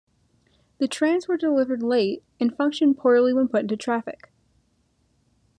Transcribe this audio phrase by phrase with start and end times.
[0.79, 4.31] The trams were delivered late and functioned poorly when put into traffic.